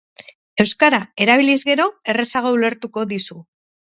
[0.63, 3.41] Euskara erabiliz gero, errazago ulertuko dizu.